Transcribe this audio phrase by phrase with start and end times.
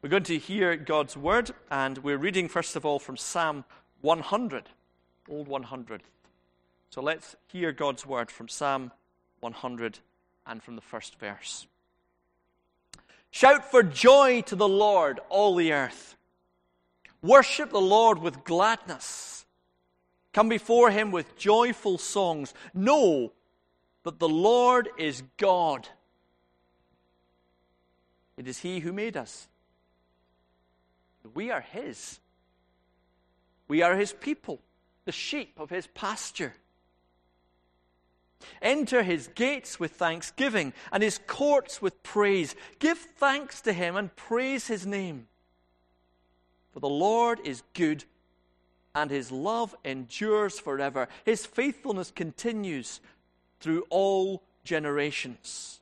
[0.00, 3.64] We're going to hear God's word, and we're reading, first of all, from Psalm
[4.00, 4.68] 100,
[5.28, 6.04] Old 100.
[6.90, 8.92] So let's hear God's word from Psalm
[9.40, 9.98] 100
[10.46, 11.66] and from the first verse.
[13.32, 16.16] Shout for joy to the Lord, all the earth.
[17.20, 19.46] Worship the Lord with gladness.
[20.32, 22.54] Come before him with joyful songs.
[22.72, 23.32] Know
[24.04, 25.88] that the Lord is God.
[28.36, 29.48] It is he who made us
[31.34, 32.20] we are His.
[33.68, 34.60] We are His people,
[35.04, 36.54] the sheep of His pasture.
[38.62, 42.54] Enter His gates with thanksgiving and His courts with praise.
[42.78, 45.28] Give thanks to Him and praise His name.
[46.72, 48.04] For the Lord is good
[48.94, 51.08] and His love endures forever.
[51.24, 53.00] His faithfulness continues
[53.60, 55.80] through all generations.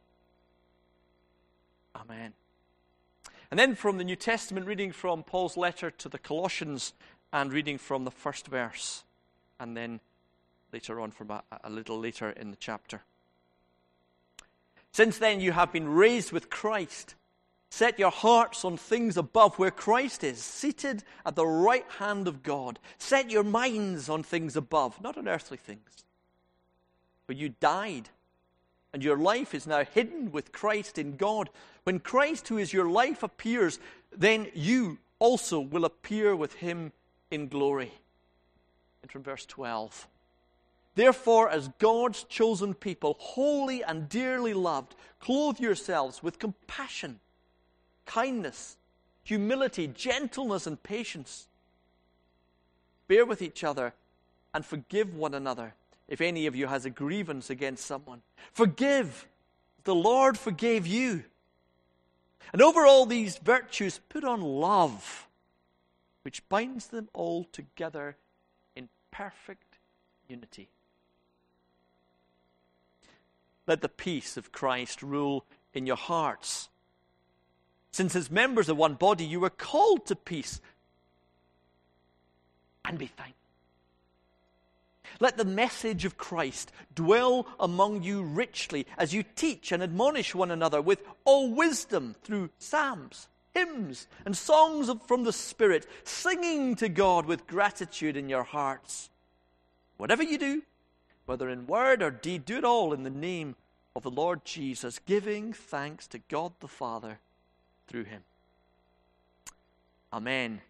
[1.95, 2.33] Amen.
[3.51, 6.93] And then from the New Testament, reading from Paul's letter to the Colossians
[7.33, 9.05] and reading from the first verse,
[9.61, 10.01] and then
[10.73, 13.03] later on from a, a little later in the chapter.
[14.93, 17.15] Since then you have been raised with Christ.
[17.71, 22.43] Set your hearts on things above where Christ is, seated at the right hand of
[22.43, 22.79] God.
[22.97, 26.05] Set your minds on things above, not on earthly things.
[27.27, 28.09] For you died
[28.93, 31.51] and your life is now hidden with Christ in God.
[31.87, 33.79] When Christ, who is your life, appears,
[34.11, 36.91] then you also will appear with him
[37.31, 37.93] in glory.
[39.03, 40.09] And from verse 12.
[40.97, 47.21] Therefore, as God's chosen people, holy and dearly loved, clothe yourselves with compassion,
[48.05, 48.77] kindness,
[49.23, 51.47] humility, gentleness, and patience.
[53.07, 53.95] Bear with each other
[54.53, 55.75] and forgive one another
[56.09, 58.23] if any of you has a grievance against someone.
[58.53, 59.29] Forgive.
[59.85, 61.23] The Lord forgave you.
[62.53, 65.27] And over all these virtues, put on love,
[66.23, 68.17] which binds them all together
[68.75, 69.79] in perfect
[70.29, 70.69] unity.
[73.67, 76.69] Let the peace of Christ rule in your hearts.
[77.91, 80.61] Since, as members of one body, you were called to peace,
[82.85, 83.46] and be thankful.
[85.21, 90.51] Let the message of Christ dwell among you richly as you teach and admonish one
[90.51, 97.27] another with all wisdom through psalms, hymns, and songs from the Spirit, singing to God
[97.27, 99.11] with gratitude in your hearts.
[99.97, 100.63] Whatever you do,
[101.25, 103.57] whether in word or deed, do it all in the name
[103.95, 107.19] of the Lord Jesus, giving thanks to God the Father
[107.89, 108.23] through him.
[110.13, 110.61] Amen.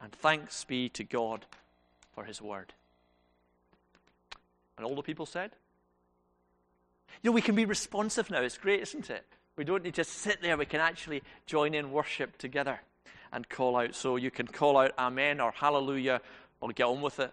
[0.00, 1.44] And thanks be to God
[2.14, 2.72] for his word.
[4.76, 5.52] And all the people said,
[7.22, 8.40] You know, we can be responsive now.
[8.42, 9.24] It's great, isn't it?
[9.56, 10.56] We don't need to sit there.
[10.56, 12.80] We can actually join in worship together
[13.32, 13.94] and call out.
[13.94, 16.20] So you can call out Amen or Hallelujah
[16.60, 17.32] or get on with it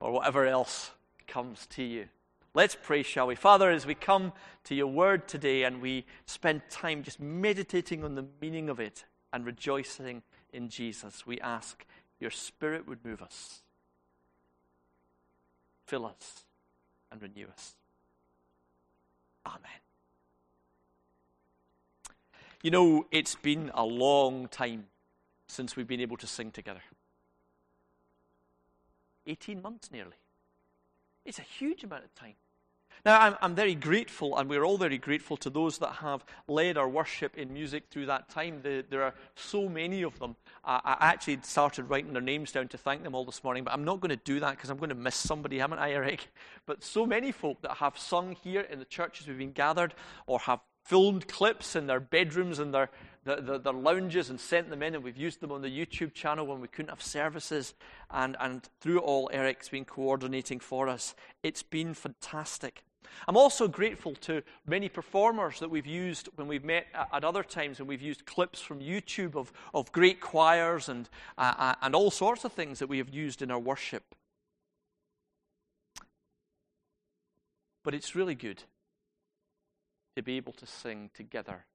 [0.00, 0.92] or whatever else
[1.26, 2.08] comes to you.
[2.54, 3.34] Let's pray, shall we?
[3.34, 4.32] Father, as we come
[4.64, 9.04] to your word today and we spend time just meditating on the meaning of it
[9.32, 10.22] and rejoicing
[10.52, 11.84] in Jesus, we ask
[12.18, 13.62] your spirit would move us,
[15.86, 16.44] fill us
[17.10, 17.74] and renew us.
[19.46, 19.60] Amen.
[22.62, 24.86] You know, it's been a long time
[25.46, 26.82] since we've been able to sing together.
[29.26, 30.16] 18 months nearly.
[31.24, 32.34] It's a huge amount of time.
[33.04, 36.76] Now, I'm, I'm, very grateful, and we're all very grateful to those that have led
[36.76, 38.60] our worship in music through that time.
[38.62, 40.36] The, there are so many of them.
[40.64, 43.72] I, I, actually started writing their names down to thank them all this morning, but
[43.72, 46.28] I'm not going to do that because I'm going to miss somebody, haven't I, Eric?
[46.66, 49.94] But so many folk that have sung here in the churches we've been gathered
[50.26, 52.90] or have filmed clips in their bedrooms and their,
[53.24, 56.14] their, their, their, lounges and sent them in, and we've used them on the YouTube
[56.14, 57.74] channel when we couldn't have services.
[58.10, 61.14] And, and through it all, Eric's been coordinating for us.
[61.42, 62.84] It's been fantastic.
[63.26, 67.78] I'm also grateful to many performers that we've used when we've met at other times,
[67.78, 72.10] and we've used clips from YouTube of, of great choirs and, uh, uh, and all
[72.10, 74.14] sorts of things that we have used in our worship.
[77.84, 78.62] But it's really good
[80.16, 81.66] to be able to sing together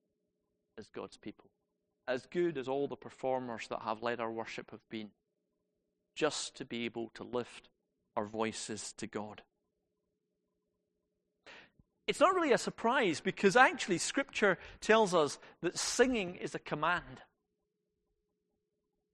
[0.77, 1.49] as God's people.
[2.07, 5.11] As good as all the performers that have led our worship have been,
[6.15, 7.69] just to be able to lift
[8.15, 9.43] our voices to God
[12.07, 17.21] it's not really a surprise because actually Scripture tells us that singing is a command.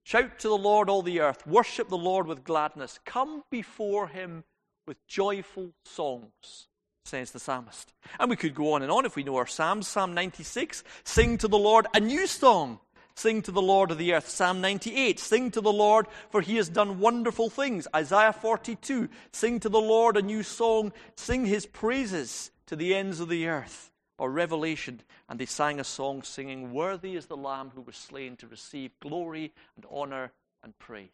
[0.04, 1.46] Shout to the Lord, all the earth.
[1.46, 3.00] Worship the Lord with gladness.
[3.06, 4.44] Come before him
[4.88, 6.68] with joyful songs,
[7.06, 7.94] says the psalmist.
[8.20, 9.88] And we could go on and on if we know our Psalms.
[9.88, 12.80] Psalm 96 Sing to the Lord a new song.
[13.14, 14.30] Sing to the Lord of the earth.
[14.30, 15.20] Psalm 98.
[15.20, 17.88] Sing to the Lord, for he has done wonderful things.
[17.96, 19.10] Isaiah 42.
[19.32, 20.92] Sing to the Lord a new song.
[21.18, 23.92] Sing his praises to the ends of the earth.
[24.20, 25.02] Or Revelation.
[25.28, 28.92] And they sang a song singing, Worthy is the Lamb who was slain to receive
[29.00, 31.10] glory and honor and praise.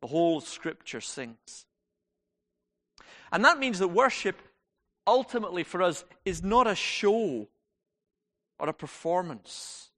[0.00, 1.66] The whole scripture sings.
[3.30, 4.40] And that means that worship
[5.06, 7.46] ultimately for us is not a show
[8.58, 9.89] or a performance.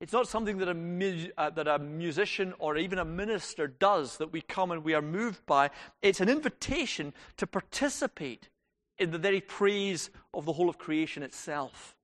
[0.00, 4.16] It's not something that a, mu- uh, that a musician or even a minister does
[4.16, 5.70] that we come and we are moved by.
[6.00, 8.48] It's an invitation to participate
[8.98, 11.94] in the very praise of the whole of creation itself.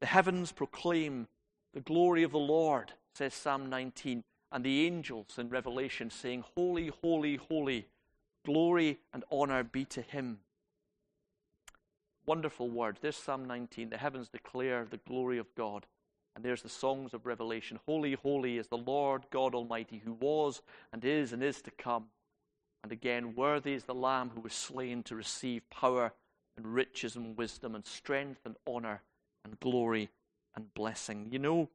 [0.00, 1.28] The heavens proclaim
[1.72, 6.88] the glory of the Lord, says Psalm 19, and the angels in Revelation saying, Holy,
[7.02, 7.86] holy, holy
[8.44, 10.40] Glory and honor be to him.
[12.26, 12.98] Wonderful word.
[13.00, 13.90] There's Psalm 19.
[13.90, 15.86] The heavens declare the glory of God.
[16.34, 17.78] And there's the songs of Revelation.
[17.86, 20.62] Holy, holy is the Lord God Almighty, who was
[20.92, 22.06] and is and is to come.
[22.82, 26.12] And again, worthy is the Lamb who was slain to receive power
[26.56, 29.02] and riches and wisdom and strength and honor
[29.44, 30.08] and glory
[30.56, 31.28] and blessing.
[31.30, 31.68] You know,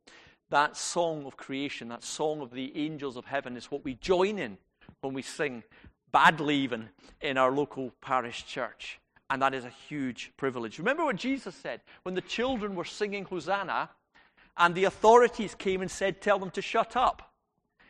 [0.49, 4.37] that song of creation, that song of the angels of heaven, is what we join
[4.37, 4.57] in
[5.01, 5.63] when we sing
[6.11, 6.89] badly even
[7.21, 8.99] in our local parish church.
[9.29, 10.79] And that is a huge privilege.
[10.79, 13.89] Remember what Jesus said when the children were singing Hosanna
[14.57, 17.33] and the authorities came and said, Tell them to shut up.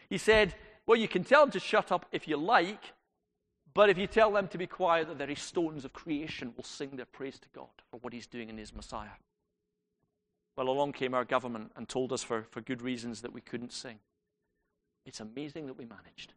[0.09, 0.55] He said,
[0.85, 2.93] Well, you can tell them to shut up if you like,
[3.73, 6.91] but if you tell them to be quiet, the very stones of creation will sing
[6.95, 9.17] their praise to God for what he's doing in his Messiah.
[10.55, 13.73] Well, along came our government and told us for, for good reasons that we couldn't
[13.73, 13.99] sing.
[15.05, 16.33] It's amazing that we managed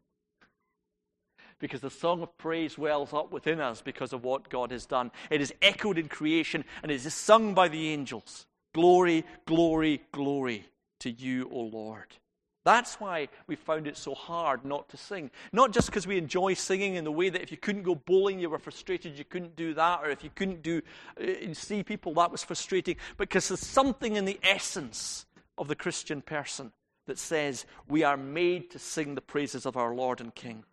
[1.61, 5.13] because the song of praise wells up within us because of what God has done.
[5.31, 8.47] It is echoed in creation and it is sung by the angels.
[8.73, 10.67] Glory, glory, glory
[11.01, 12.17] to you, O Lord.
[12.65, 15.31] That's why we found it so hard not to sing.
[15.53, 18.39] Not just because we enjoy singing in the way that if you couldn't go bowling,
[18.39, 20.83] you were frustrated you couldn't do that, or if you couldn't do
[21.21, 25.25] uh, see people, that was frustrating, but because there's something in the essence
[25.57, 26.73] of the Christian person
[27.07, 30.65] that says we are made to sing the praises of our Lord and King.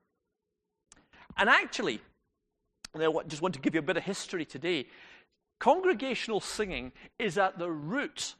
[1.38, 2.02] And actually,
[2.94, 4.88] I just want to give you a bit of history today.
[5.59, 8.36] Congregational singing is at the root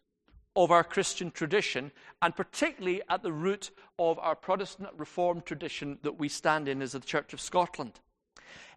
[0.56, 1.92] of our Christian tradition,
[2.22, 6.94] and particularly at the root of our Protestant Reformed tradition that we stand in as
[6.94, 8.00] the Church of Scotland.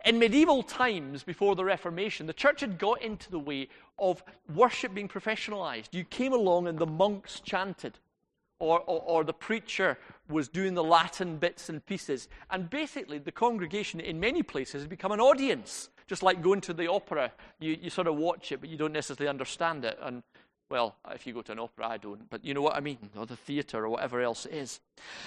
[0.04, 4.22] In medieval times, before the Reformation, the church had got into the way of
[4.54, 5.88] worship being professionalized.
[5.92, 7.98] You came along and the monks chanted
[8.58, 9.98] or, or, or, the preacher
[10.28, 12.28] was doing the Latin bits and pieces.
[12.50, 15.88] And basically, the congregation in many places had become an audience.
[16.10, 17.30] Just like going to the opera,
[17.60, 19.96] you, you sort of watch it, but you don't necessarily understand it.
[20.02, 20.24] And
[20.68, 22.98] well, if you go to an opera, I don't, but you know what I mean,
[23.16, 24.80] or the theatre, or whatever else it is.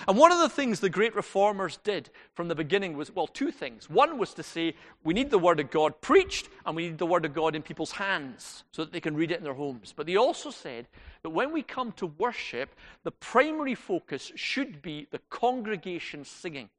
[0.10, 3.50] And one of the things the great reformers did from the beginning was, well, two
[3.50, 3.90] things.
[3.90, 4.76] One was to say,
[5.06, 7.62] we need the Word of God preached, and we need the Word of God in
[7.62, 9.94] people's hands so that they can read it in their homes.
[9.96, 10.90] But they also said
[11.22, 12.76] that when we come to worship,
[13.06, 16.70] the primary focus should be the congregation singing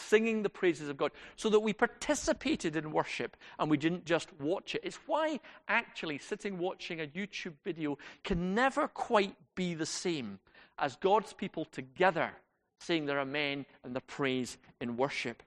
[0.00, 4.28] singing the praises of God, so that we participated in worship and we didn't just
[4.40, 4.82] watch it.
[4.84, 10.38] It's why actually sitting watching a YouTube video can never quite be the same
[10.78, 12.32] as God's people together
[12.80, 15.42] saying their amen and their praise in worship.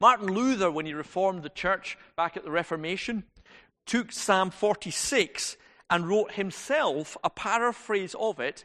[0.00, 3.24] Martin Luther, when he reformed the church back at the Reformation,
[3.86, 5.56] took Psalm 46
[5.90, 8.64] and wrote himself a paraphrase of it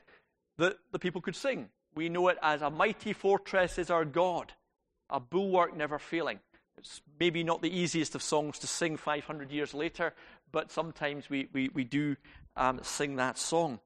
[0.57, 1.69] that the people could sing.
[1.95, 4.53] We know it as a mighty fortress is our God
[5.09, 6.39] a bulwark never failing.
[6.77, 10.13] It's maybe not the easiest of songs to sing 500 years later,
[10.51, 12.15] but sometimes we, we, we do
[12.55, 13.79] um, sing that song.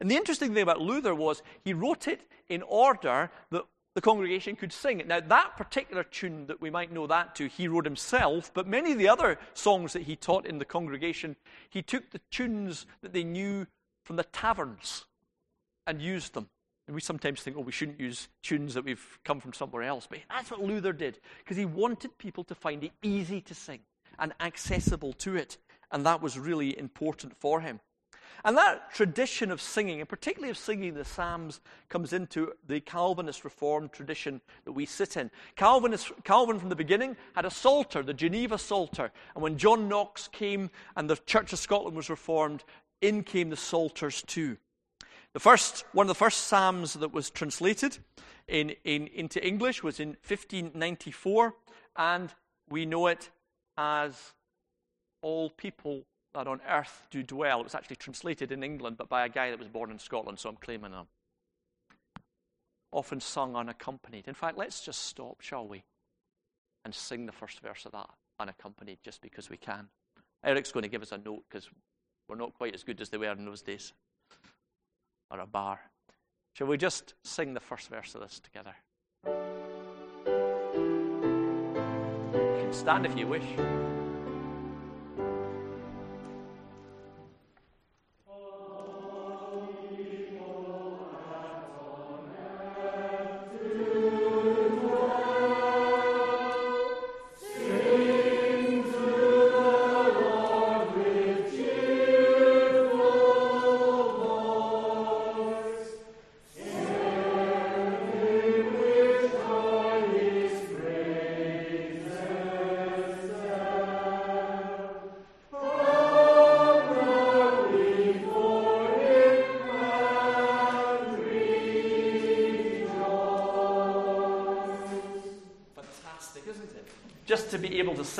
[0.00, 4.56] And the interesting thing about Luther was he wrote it in order that the congregation
[4.56, 5.06] could sing it.
[5.06, 8.92] Now, that particular tune that we might know that to, he wrote himself, but many
[8.92, 11.36] of the other songs that he taught in the congregation,
[11.68, 13.66] he took the tunes that they knew
[14.04, 15.06] from the taverns
[15.86, 16.48] and used them.
[16.90, 20.08] And we sometimes think, oh, we shouldn't use tunes that we've come from somewhere else.
[20.10, 23.78] But that's what Luther did, because he wanted people to find it easy to sing
[24.18, 25.56] and accessible to it.
[25.92, 27.78] And that was really important for him.
[28.44, 33.44] And that tradition of singing, and particularly of singing the Psalms, comes into the Calvinist
[33.44, 35.30] Reformed tradition that we sit in.
[35.54, 39.12] Calvinist, Calvin, from the beginning, had a Psalter, the Geneva Psalter.
[39.36, 42.64] And when John Knox came and the Church of Scotland was reformed,
[43.00, 44.56] in came the Psalters too.
[45.32, 47.98] The first, one of the first Psalms that was translated
[48.48, 51.54] in, in, into English was in 1594,
[51.96, 52.34] and
[52.68, 53.30] we know it
[53.78, 54.32] as
[55.22, 57.60] All people that on earth do dwell.
[57.60, 60.38] It was actually translated in England, but by a guy that was born in Scotland,
[60.38, 61.06] so I'm claiming him.
[62.90, 64.26] Often sung unaccompanied.
[64.26, 65.84] In fact, let's just stop, shall we?
[66.84, 68.08] And sing the first verse of that
[68.40, 69.88] unaccompanied just because we can.
[70.42, 71.68] Eric's going to give us a note because
[72.28, 73.92] we're not quite as good as they were in those days.
[75.30, 75.80] Or a bar.
[76.54, 78.74] Shall we just sing the first verse of this together?
[82.34, 83.44] You can stand if you wish.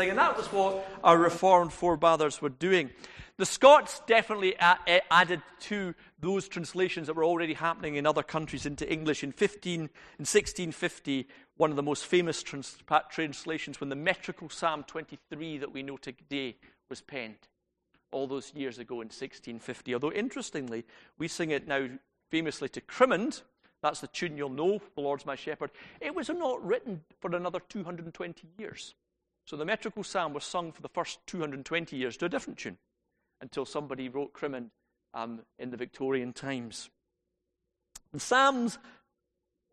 [0.00, 0.10] Sing.
[0.10, 2.90] And that was what our Reformed forefathers were doing.
[3.36, 8.90] The Scots definitely added to those translations that were already happening in other countries into
[8.90, 9.24] English.
[9.24, 11.26] In, 15, in 1650,
[11.56, 12.76] one of the most famous trans-
[13.10, 16.56] translations, when the metrical Psalm 23 that we know today
[16.90, 17.48] was penned,
[18.12, 19.94] all those years ago in 1650.
[19.94, 20.84] Although, interestingly,
[21.16, 21.88] we sing it now
[22.30, 23.40] famously to Crimond,
[23.82, 25.70] that's the tune you'll know, The Lord's My Shepherd.
[26.00, 28.94] It was not written for another 220 years.
[29.50, 32.78] So the metrical psalm was sung for the first 220 years to a different tune
[33.40, 34.70] until somebody wrote Crimond
[35.12, 36.88] um, in the Victorian times.
[38.12, 38.78] The psalms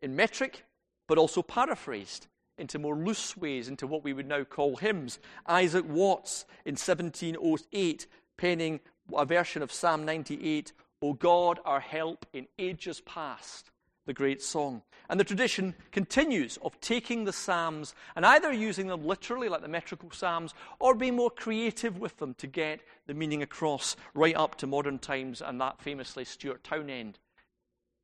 [0.02, 0.64] in metric,
[1.06, 2.26] but also paraphrased
[2.58, 5.20] into more loose ways, into what we would now call hymns.
[5.46, 8.80] Isaac Watts in 1708 penning
[9.16, 13.70] a version of Psalm 98, O God, our help in ages past
[14.08, 14.80] the great song.
[15.10, 19.68] And the tradition continues of taking the Psalms and either using them literally, like the
[19.68, 24.56] metrical Psalms, or being more creative with them to get the meaning across right up
[24.56, 27.18] to modern times, and that famously Stuart Townend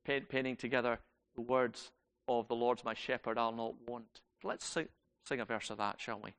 [0.04, 0.98] penning together
[1.36, 1.90] the words
[2.28, 4.20] of The Lord's my shepherd, I'll not want.
[4.42, 4.88] Let's sing,
[5.26, 6.34] sing a verse of that, shall we?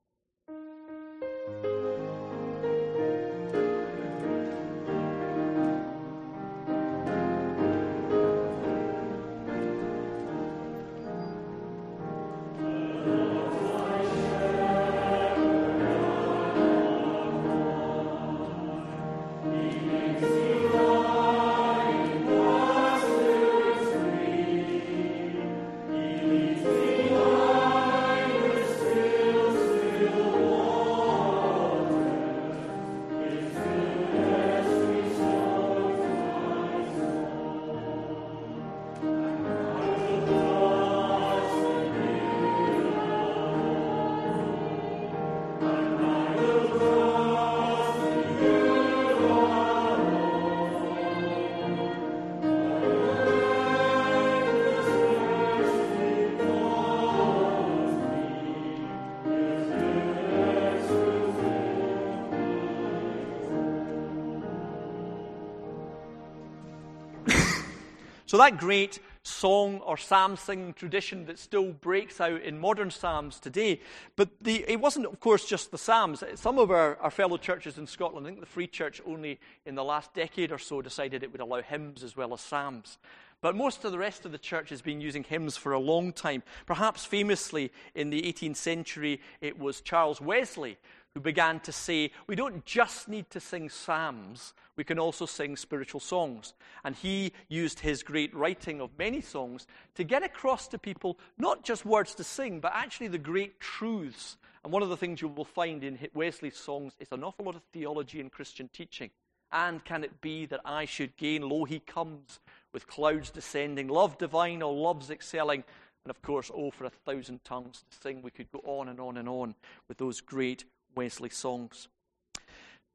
[68.36, 73.40] So, that great song or psalm singing tradition that still breaks out in modern psalms
[73.40, 73.80] today.
[74.18, 76.22] But the, it wasn't, of course, just the psalms.
[76.34, 79.76] Some of our, our fellow churches in Scotland, I think the Free Church only in
[79.76, 82.98] the last decade or so decided it would allow hymns as well as psalms.
[83.40, 86.12] But most of the rest of the church has been using hymns for a long
[86.12, 86.44] time.
[86.66, 90.78] Perhaps famously in the 18th century, it was Charles Wesley
[91.16, 95.56] who began to say, we don't just need to sing psalms, we can also sing
[95.56, 96.54] spiritual songs.
[96.84, 101.64] And he used his great writing of many songs to get across to people not
[101.64, 104.36] just words to sing, but actually the great truths.
[104.66, 107.56] And one of the things you will find in Wesley's songs is an awful lot
[107.56, 109.10] of theology and Christian teaching.
[109.54, 111.48] And can it be that I should gain?
[111.48, 112.42] Lo, he comes
[112.74, 115.64] with clouds descending, love divine, all loves excelling.
[116.04, 118.22] And of course, oh, for a thousand tongues to sing.
[118.22, 119.56] We could go on and on and on
[119.88, 121.88] with those great Wesley songs.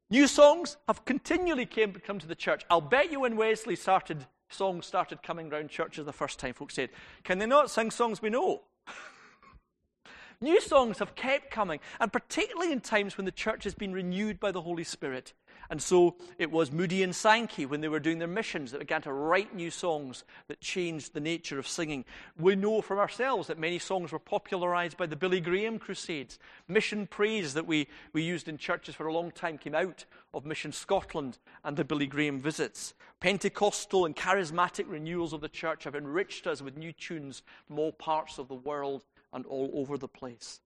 [0.09, 2.65] New songs have continually came, come to the church.
[2.69, 6.73] I'll bet you when Wesley started, songs started coming around churches the first time, folks
[6.73, 6.89] said,
[7.23, 8.63] Can they not sing songs we know?
[10.41, 14.39] New songs have kept coming, and particularly in times when the church has been renewed
[14.39, 15.33] by the Holy Spirit.
[15.71, 19.01] And so it was Moody and Sankey, when they were doing their missions, that began
[19.03, 22.03] to write new songs that changed the nature of singing.
[22.37, 26.39] We know from ourselves that many songs were popularized by the Billy Graham Crusades.
[26.67, 30.45] Mission praise that we, we used in churches for a long time came out of
[30.45, 32.93] Mission Scotland and the Billy Graham visits.
[33.21, 37.93] Pentecostal and charismatic renewals of the church have enriched us with new tunes from all
[37.93, 40.59] parts of the world and all over the place.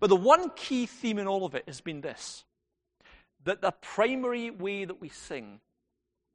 [0.00, 2.42] But the one key theme in all of it has been this
[3.44, 5.60] that the primary way that we sing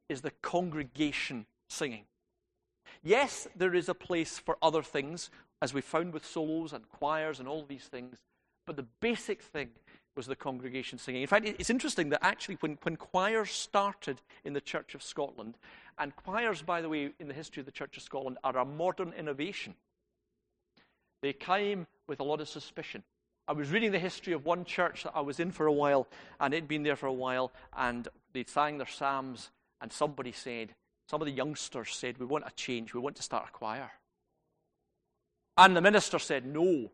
[0.08, 2.04] is the congregation singing.
[3.02, 5.30] Yes, there is a place for other things,
[5.62, 8.18] as we found with solos and choirs and all these things,
[8.66, 9.70] but the basic thing
[10.16, 11.22] was the congregation singing.
[11.22, 15.56] In fact, it's interesting that actually when, when choirs started in the Church of Scotland,
[15.96, 18.64] and choirs, by the way, in the history of the Church of Scotland, are a
[18.64, 19.74] modern innovation,
[21.22, 23.02] they came with a lot of suspicion.
[23.48, 26.06] I was reading the history of one church that I was in for a while,
[26.38, 29.50] and it'd been there for a while, and they sang their psalms,
[29.80, 30.74] and somebody said,
[31.08, 33.90] some of the youngsters said, We want a change, we want to start a choir.
[35.56, 36.90] And the minister said, No,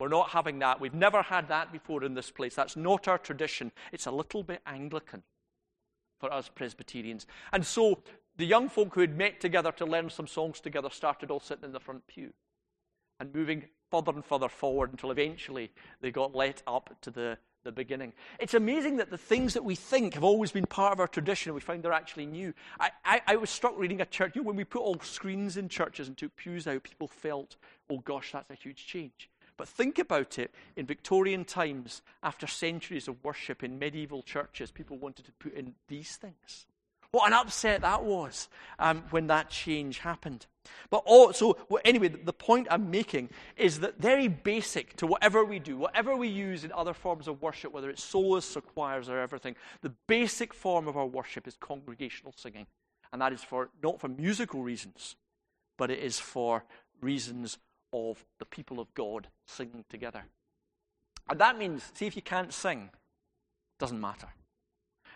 [0.00, 0.80] we're not having that.
[0.80, 2.54] We've never had that before in this place.
[2.54, 3.70] That's not our tradition.
[3.92, 5.22] It's a little bit Anglican
[6.18, 7.26] for us Presbyterians.
[7.52, 8.02] And so
[8.36, 11.64] the young folk who had met together to learn some songs together started all sitting
[11.64, 12.32] in the front pew
[13.20, 17.72] and moving further and further forward until eventually they got let up to the, the
[17.72, 18.12] beginning.
[18.38, 21.54] It's amazing that the things that we think have always been part of our tradition,
[21.54, 22.54] we find they're actually new.
[22.78, 25.56] I, I, I was struck reading a church, you know, when we put all screens
[25.56, 27.56] in churches and took pews out, people felt,
[27.90, 29.28] oh gosh, that's a huge change.
[29.56, 34.96] But think about it in Victorian times, after centuries of worship in medieval churches, people
[34.98, 36.67] wanted to put in these things.
[37.12, 38.48] What an upset that was
[38.78, 40.46] um, when that change happened.
[40.90, 45.58] But so well, anyway, the point I'm making is that very basic to whatever we
[45.58, 49.18] do, whatever we use in other forms of worship, whether it's soloists or choirs or
[49.18, 52.66] everything, the basic form of our worship is congregational singing,
[53.12, 55.16] and that is for not for musical reasons,
[55.78, 56.64] but it is for
[57.00, 57.56] reasons
[57.94, 60.24] of the people of God singing together.
[61.30, 62.90] And that means, see, if you can't sing,
[63.78, 64.28] doesn't matter.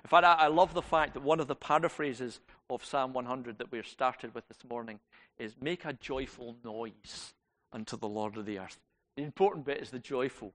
[0.05, 3.71] In fact, I, love the fact that one of the paraphrases of Psalm 100 that
[3.71, 4.99] we're started with this morning
[5.39, 7.35] is make a joyful noise
[7.73, 8.79] unto the Lord of the earth.
[9.17, 10.53] The important bit is the joyful.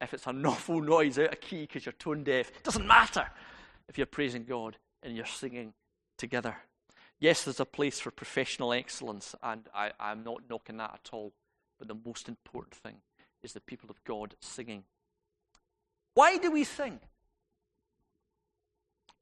[0.00, 3.26] If it's an awful noise out of key because you're tone deaf, it doesn't matter
[3.88, 5.74] if you're praising God and you're singing
[6.16, 6.56] together.
[7.18, 11.32] Yes, there's a place for professional excellence, and I, I'm not knocking that at all.
[11.78, 12.96] But the most important thing
[13.42, 14.84] is the people of God singing.
[16.14, 17.00] Why do we sing?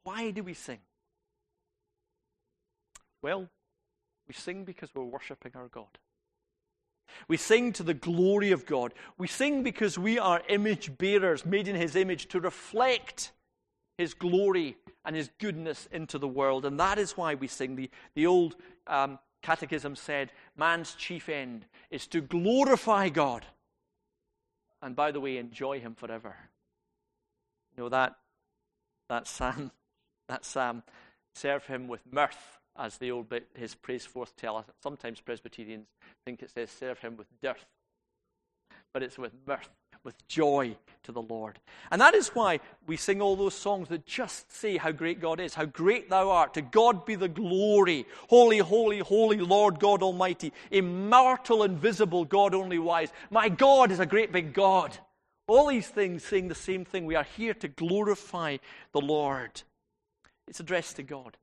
[0.09, 0.79] Why do we sing?
[3.21, 3.47] Well,
[4.27, 5.99] we sing because we're worshipping our God.
[7.29, 8.95] We sing to the glory of God.
[9.19, 13.33] We sing because we are image bearers, made in His image, to reflect
[13.99, 16.65] His glory and His goodness into the world.
[16.65, 17.77] And that is why we sing.
[17.77, 23.45] The, the old um, catechism said, Man's chief end is to glorify God.
[24.81, 26.35] And by the way, enjoy Him forever.
[27.77, 28.15] You know that,
[29.11, 29.71] that psalm
[30.29, 30.83] that psalm, um,
[31.35, 34.67] serve him with mirth, as the old bit, his praise forth tell us.
[34.83, 35.87] Sometimes Presbyterians
[36.25, 37.67] think it says serve him with dearth,
[38.93, 39.69] but it's with mirth,
[40.05, 41.59] with joy to the Lord.
[41.91, 45.41] And that is why we sing all those songs that just say how great God
[45.41, 46.55] is, how great thou art.
[46.55, 48.07] To God be the glory.
[48.29, 53.13] Holy, holy, holy Lord God Almighty, immortal, invisible, God only wise.
[53.31, 54.97] My God is a great big God.
[55.49, 57.07] All these things saying the same thing.
[57.07, 58.59] We are here to glorify
[58.93, 59.63] the Lord.
[60.49, 61.37] It's addressed to God.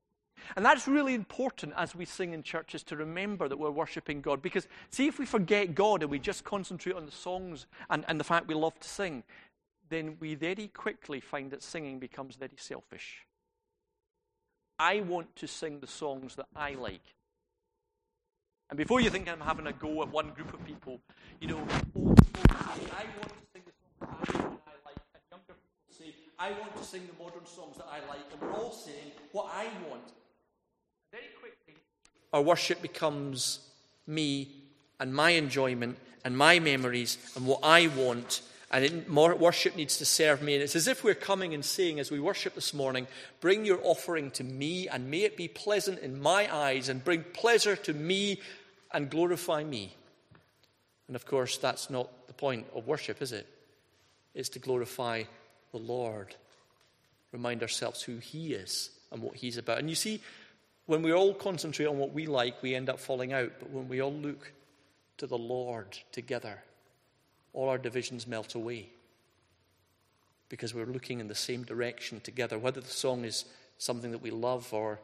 [0.56, 4.42] And that's really important as we sing in churches to remember that we're worshipping God.
[4.42, 8.20] Because, see, if we forget God and we just concentrate on the songs and, and
[8.20, 9.24] the fact we love to sing,
[9.90, 13.26] then we very quickly find that singing becomes very selfish.
[14.78, 17.14] I want to sing the songs that I like.
[18.70, 21.00] And before you think I'm having a go at one group of people,
[21.40, 22.16] you know, oh, oh,
[22.50, 24.56] I want to sing the songs that I like.
[26.38, 29.50] I want to sing the modern songs that I like, and we're all saying what
[29.54, 30.04] I want.
[31.12, 31.82] Very quickly,
[32.34, 33.60] our worship becomes
[34.06, 34.50] me
[35.00, 38.42] and my enjoyment and my memories and what I want.
[38.72, 40.56] And it, worship needs to serve me.
[40.56, 43.08] And it's as if we're coming and saying, as we worship this morning,
[43.40, 47.24] bring your offering to me, and may it be pleasant in my eyes, and bring
[47.24, 48.42] pleasure to me
[48.92, 49.96] and glorify me.
[51.08, 53.48] And of course, that's not the point of worship, is it?
[54.34, 55.24] It's to glorify
[55.76, 56.36] the Lord.
[57.32, 59.80] Remind ourselves who He is and what He's about.
[59.80, 60.22] And you see,
[60.86, 63.52] when we all concentrate on what we like, we end up falling out.
[63.60, 64.54] But when we all look
[65.18, 66.64] to the Lord together,
[67.54, 68.90] all our divisions melt away.
[70.50, 72.58] because we're looking in the same direction together.
[72.58, 73.46] Whether the song is
[73.78, 75.00] something that we love or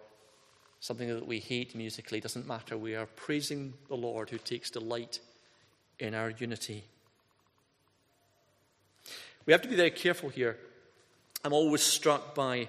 [0.79, 2.77] something that we hate musically doesn't matter.
[2.77, 5.19] We are praising the Lord who takes delight
[5.99, 6.85] in our unity.
[9.45, 10.57] We have to be very careful here.
[11.43, 12.67] I'm always struck by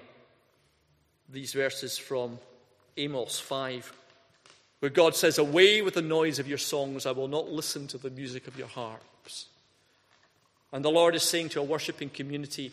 [1.29, 2.39] these verses from
[2.97, 3.93] Amos 5,
[4.79, 7.97] where God says, Away with the noise of your songs, I will not listen to
[7.97, 9.47] the music of your harps.
[10.71, 12.71] And the Lord is saying to a worshipping community,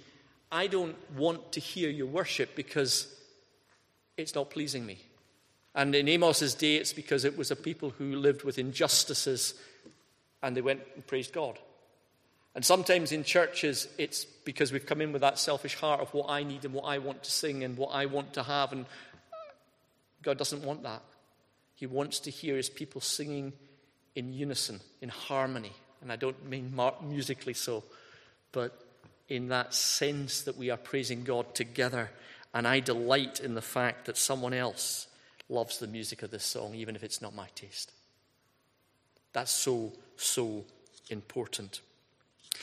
[0.50, 3.14] I don't want to hear your worship because
[4.16, 4.98] it's not pleasing me.
[5.74, 9.54] And in Amos's day, it's because it was a people who lived with injustices
[10.42, 11.58] and they went and praised God.
[12.54, 16.28] And sometimes in churches, it's because we've come in with that selfish heart of what
[16.28, 18.72] I need and what I want to sing and what I want to have.
[18.72, 18.86] And
[20.22, 21.02] God doesn't want that.
[21.74, 23.52] He wants to hear his people singing
[24.16, 25.72] in unison, in harmony.
[26.02, 27.84] And I don't mean musically so,
[28.52, 28.84] but
[29.28, 32.10] in that sense that we are praising God together.
[32.52, 35.06] And I delight in the fact that someone else
[35.48, 37.92] loves the music of this song, even if it's not my taste.
[39.32, 40.64] That's so, so
[41.10, 41.80] important.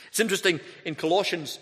[0.09, 1.59] It's interesting in Colossians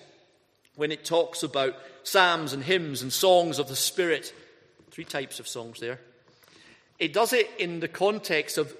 [0.75, 4.33] when it talks about psalms and hymns and songs of the Spirit,
[4.91, 5.99] three types of songs there.
[6.99, 8.75] It does it in the context of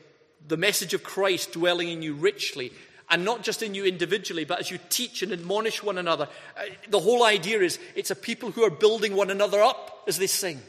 [0.48, 2.72] the message of Christ dwelling in you richly,
[3.10, 6.28] and not just in you individually, but as you teach and admonish one another.
[6.58, 10.18] Uh, the whole idea is it's a people who are building one another up as
[10.18, 10.62] they sing.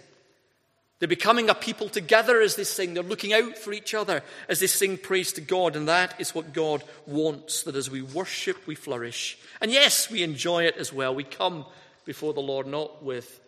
[0.99, 2.95] They're becoming a people together as they sing.
[2.95, 5.77] They're looking out for each other as they sing praise to God.
[5.77, 9.39] And that is what God wants, that as we worship, we flourish.
[9.61, 11.15] And yes, we enjoy it as well.
[11.15, 11.67] We come
[12.07, 13.41] before the Lord not with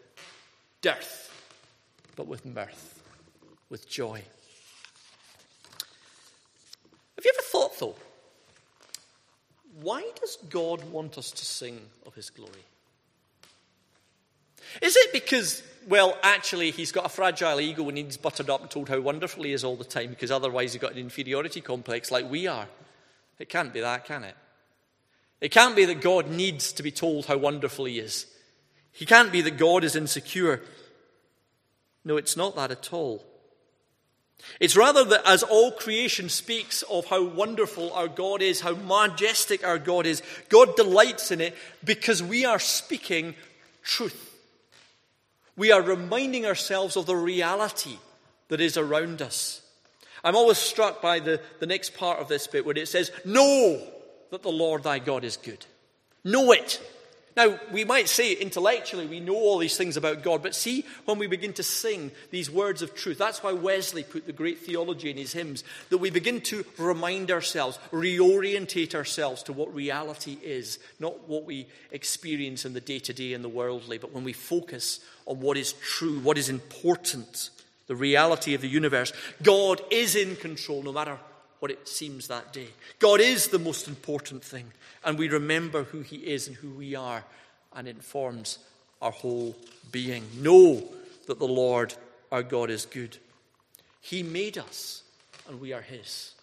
[0.83, 1.33] dearth,
[2.17, 3.03] but with mirth,
[3.71, 4.23] with joy.
[7.17, 7.97] Have you ever thought, though,
[9.81, 12.53] why does God want us to sing of his glory?
[14.81, 18.71] Is it because well, actually, he's got a fragile ego and he's buttered up and
[18.71, 22.11] told how wonderful he is all the time because otherwise he's got an inferiority complex
[22.11, 22.69] like we are.
[23.39, 24.37] It can't be that, can it?
[25.41, 28.27] It can't be that God needs to be told how wonderful he is.
[28.93, 30.61] He can't be that God is insecure.
[32.05, 33.25] No, it's not that at all.
[34.61, 39.67] It's rather that as all creation speaks of how wonderful our God is, how majestic
[39.67, 43.35] our God is, God delights in it because we are speaking
[43.83, 44.28] truth
[45.59, 47.99] we are reminding ourselves of the reality
[48.49, 49.61] that is around us.
[50.25, 53.83] I'm always struck by the, the next part of this bit where it says, Know
[54.31, 55.67] that the Lord thy God is good.
[56.25, 56.81] Know it.
[57.39, 61.19] Now, we might say intellectually we know all these things about God, but see, when
[61.21, 65.09] we begin to sing these words of truth, that's why Wesley put the great theology
[65.09, 70.81] in his hymns, that we begin to remind ourselves, reorientate ourselves to what reality is,
[70.99, 74.33] not what we experience in the day to day and the worldly, but when we
[74.33, 77.51] focus on what is true, what is important,
[77.87, 79.13] the reality of the universe.
[79.45, 81.21] God is in control no matter
[81.61, 82.69] what it seems that day.
[82.99, 84.73] God is the most important thing
[85.05, 87.25] and we remember who He is and who we are,
[87.75, 88.59] and it informs
[89.01, 89.57] our whole
[89.93, 90.25] being.
[90.37, 90.85] Know
[91.27, 91.95] that the Lord
[92.31, 93.17] our God is good.
[94.01, 95.03] He made us,
[95.49, 96.35] and we are His.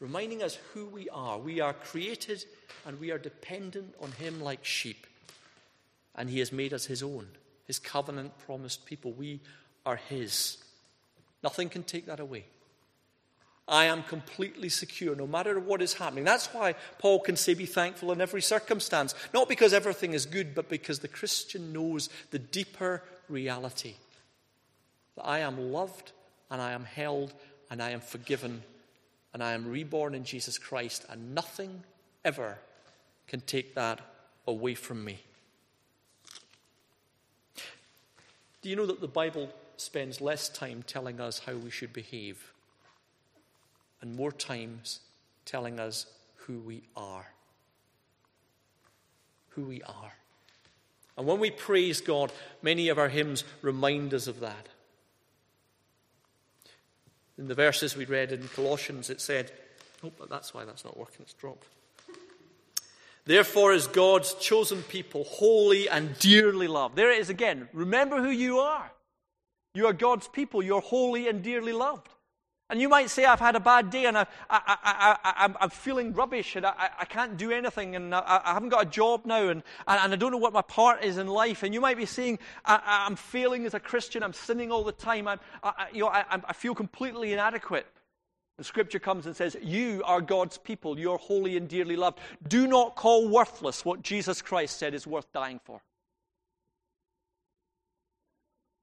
[0.00, 1.38] Reminding us who we are.
[1.38, 2.44] We are created
[2.84, 5.06] and we are dependent on Him like sheep.
[6.14, 7.26] And He has made us His own,
[7.66, 9.12] His covenant promised people.
[9.12, 9.40] We
[9.86, 10.58] are His.
[11.42, 12.44] Nothing can take that away.
[13.66, 16.24] I am completely secure no matter what is happening.
[16.24, 19.14] That's why Paul can say, Be thankful in every circumstance.
[19.32, 23.94] Not because everything is good, but because the Christian knows the deeper reality
[25.16, 26.12] that I am loved
[26.50, 27.32] and I am held
[27.70, 28.62] and I am forgiven
[29.32, 31.82] and I am reborn in Jesus Christ, and nothing
[32.24, 32.56] ever
[33.26, 34.00] can take that
[34.46, 35.18] away from me.
[38.62, 42.53] Do you know that the Bible spends less time telling us how we should behave?
[44.04, 45.00] And more times
[45.46, 46.04] telling us
[46.36, 47.32] who we are.
[49.50, 50.12] Who we are.
[51.16, 54.68] And when we praise God, many of our hymns remind us of that.
[57.38, 59.50] In the verses we read in Colossians, it said,
[60.04, 61.66] Oh, that's why that's not working, it's dropped.
[63.24, 66.94] Therefore, is God's chosen people, holy and dearly loved.
[66.94, 67.70] There it is again.
[67.72, 68.92] Remember who you are.
[69.72, 70.62] You are God's people.
[70.62, 72.10] You're holy and dearly loved.
[72.70, 76.56] And you might say, I've had a bad day and I, I, am feeling rubbish
[76.56, 79.62] and I, I, can't do anything and I, I, haven't got a job now and,
[79.86, 81.62] and I don't know what my part is in life.
[81.62, 84.92] And you might be saying, I, am failing as a Christian, I'm sinning all the
[84.92, 87.86] time, I'm, I, you know, I, I feel completely inadequate.
[88.56, 90.98] The scripture comes and says, You are God's people.
[90.98, 92.20] You're holy and dearly loved.
[92.46, 95.82] Do not call worthless what Jesus Christ said is worth dying for.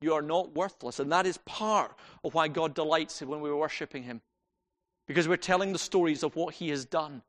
[0.01, 0.99] You are not worthless.
[0.99, 4.21] And that is part of why God delights when we're worshiping Him.
[5.07, 7.21] Because we're telling the stories of what He has done.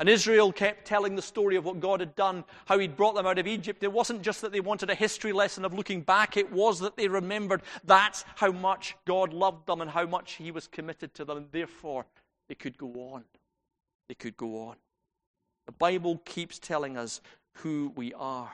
[0.00, 3.26] And Israel kept telling the story of what God had done, how He'd brought them
[3.26, 3.82] out of Egypt.
[3.82, 6.96] It wasn't just that they wanted a history lesson of looking back, it was that
[6.96, 11.24] they remembered that's how much God loved them and how much He was committed to
[11.24, 11.36] them.
[11.36, 12.06] And therefore,
[12.48, 13.24] they could go on.
[14.08, 14.76] They could go on.
[15.66, 17.20] The Bible keeps telling us
[17.58, 18.50] who we are.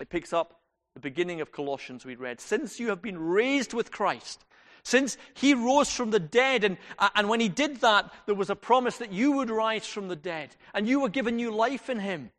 [0.00, 0.60] It picks up
[0.98, 2.40] the beginning of Colossians we read.
[2.40, 4.44] Since you have been raised with Christ,
[4.82, 8.50] since he rose from the dead, and, uh, and when he did that, there was
[8.50, 11.88] a promise that you would rise from the dead, and you were given new life
[11.88, 12.30] in him.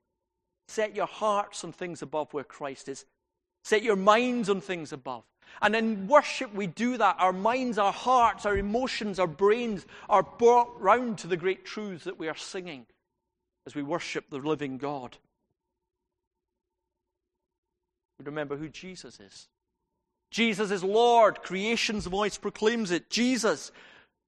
[0.68, 3.06] Set your hearts on things above where Christ is.
[3.64, 5.24] Set your minds on things above.
[5.62, 7.16] And in worship, we do that.
[7.18, 12.04] Our minds, our hearts, our emotions, our brains are brought round to the great truths
[12.04, 12.86] that we are singing
[13.66, 15.18] as we worship the living God.
[18.20, 19.48] We remember who Jesus is.
[20.30, 21.42] Jesus is Lord.
[21.42, 23.10] Creation's voice proclaims it.
[23.10, 23.72] Jesus,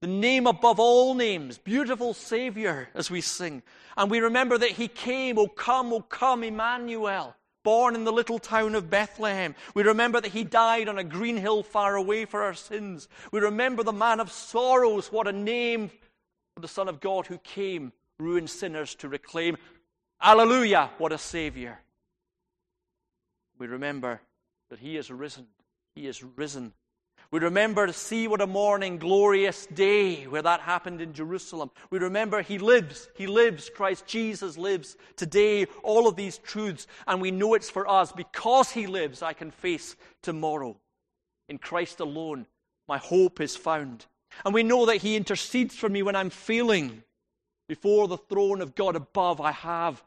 [0.00, 3.62] the name above all names, beautiful Savior, as we sing.
[3.96, 8.38] And we remember that He came, O come, O come, Emmanuel, born in the little
[8.38, 9.54] town of Bethlehem.
[9.74, 13.08] We remember that He died on a green hill far away for our sins.
[13.30, 15.90] We remember the man of sorrows, what a name
[16.56, 19.56] for the Son of God who came, ruined sinners to reclaim.
[20.20, 21.78] Alleluia, what a Savior.
[23.62, 24.20] We remember
[24.68, 25.46] that He is risen
[25.94, 26.72] he is risen.
[27.30, 31.70] We remember to see what a morning glorious day where that happened in Jerusalem.
[31.90, 33.08] We remember He lives.
[33.14, 33.70] He lives.
[33.70, 35.66] Christ Jesus lives today.
[35.82, 36.86] All of these truths.
[37.06, 38.12] And we know it's for us.
[38.12, 40.76] Because He lives, I can face tomorrow.
[41.48, 42.46] In Christ alone,
[42.88, 44.06] my hope is found.
[44.44, 47.02] And we know that He intercedes for me when I'm failing.
[47.68, 50.02] Before the throne of God above, I have.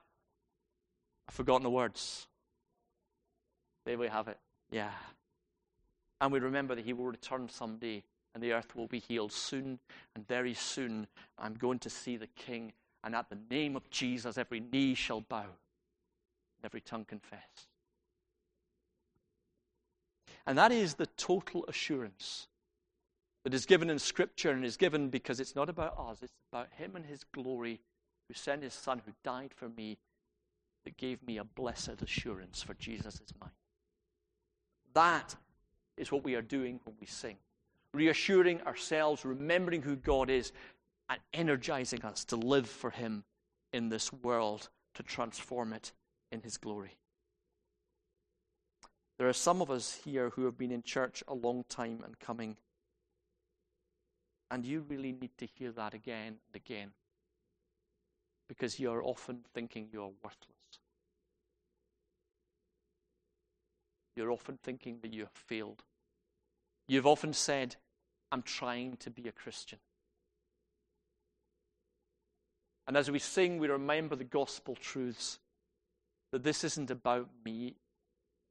[1.27, 2.27] I've forgotten the words.
[3.85, 4.37] There we have it.
[4.71, 4.91] Yeah.
[6.21, 9.79] And we remember that He will return someday and the earth will be healed soon.
[10.15, 11.07] And very soon,
[11.39, 12.73] I'm going to see the King.
[13.03, 17.67] And at the name of Jesus, every knee shall bow and every tongue confess.
[20.45, 22.47] And that is the total assurance
[23.43, 26.67] that is given in Scripture and is given because it's not about us, it's about
[26.77, 27.79] Him and His glory
[28.27, 29.97] who sent His Son, who died for me,
[30.83, 33.49] that gave me a blessed assurance for Jesus is mine.
[34.95, 35.35] That
[35.97, 37.37] is what we are doing when we sing.
[37.93, 40.51] Reassuring ourselves, remembering who God is,
[41.09, 43.23] and energizing us to live for Him
[43.71, 45.91] in this world, to transform it
[46.31, 46.97] in His glory.
[49.17, 52.19] There are some of us here who have been in church a long time and
[52.19, 52.57] coming.
[54.51, 56.91] And you really need to hear that again and again.
[58.47, 60.54] Because you are often thinking you are worthless.
[64.15, 65.83] You're often thinking that you have failed.
[66.87, 67.75] You've often said,
[68.31, 69.79] I'm trying to be a Christian.
[72.87, 75.39] And as we sing, we remember the gospel truths
[76.31, 77.75] that this isn't about me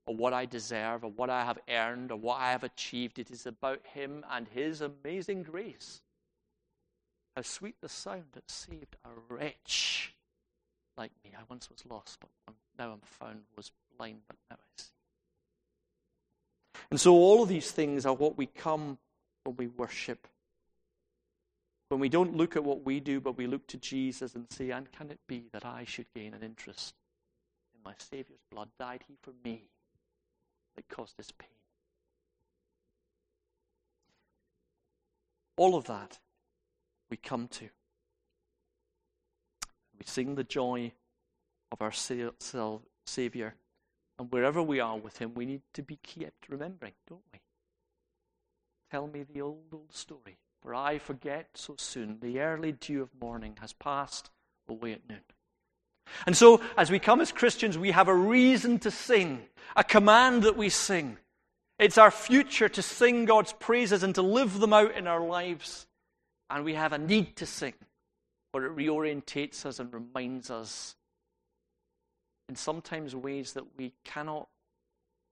[0.07, 3.18] or what I deserve or what I have earned or what I have achieved.
[3.18, 6.03] It is about Him and His amazing grace.
[7.37, 10.14] How sweet the sound that saved a wretch
[10.96, 11.33] like me.
[11.37, 14.93] I once was lost, but now I'm found, was blind, but now I see.
[16.90, 18.99] And so all of these things are what we come
[19.44, 20.29] when we worship.
[21.88, 24.70] When we don't look at what we do, but we look to Jesus and say,
[24.70, 26.94] and can it be that I should gain an interest
[27.75, 28.68] in my Saviour's blood?
[28.79, 29.68] Died he for me
[30.77, 31.49] that caused this pain?
[35.57, 36.18] All of that
[37.11, 37.68] we come to.
[39.97, 40.92] We sing the joy
[41.70, 43.55] of our Savior
[44.18, 47.40] and wherever we are with Him, we need to be kept remembering, don't we?
[48.90, 52.18] Tell me the old, old story, for I forget so soon.
[52.20, 54.31] The early dew of morning has passed
[54.68, 55.20] away at noon.
[56.27, 59.42] And so, as we come as Christians, we have a reason to sing,
[59.74, 61.16] a command that we sing.
[61.79, 65.87] It's our future to sing God's praises and to live them out in our lives.
[66.50, 67.74] And we have a need to sing,
[68.53, 70.94] for it reorientates us and reminds us
[72.48, 74.48] in sometimes ways that we cannot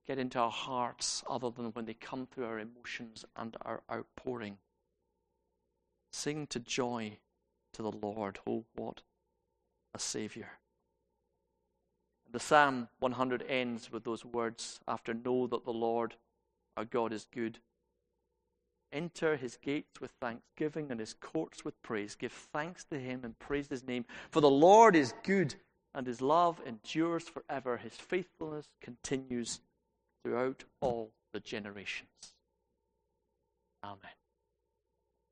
[0.07, 4.57] get into our hearts other than when they come through our emotions and our outpouring.
[6.11, 7.17] Sing to joy
[7.73, 8.39] to the Lord.
[8.45, 9.01] Oh, what
[9.93, 10.49] a Savior.
[12.31, 16.15] The Psalm 100 ends with those words after know that the Lord
[16.75, 17.59] our God is good.
[18.91, 22.15] Enter his gates with thanksgiving and his courts with praise.
[22.15, 24.05] Give thanks to him and praise his name.
[24.29, 25.55] For the Lord is good,
[25.93, 27.77] and his love endures forever.
[27.77, 29.59] His faithfulness continues
[30.23, 32.09] throughout all the generations.
[33.83, 33.99] Amen.